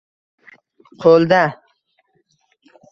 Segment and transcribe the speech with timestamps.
[1.05, 1.43] Qo’lda—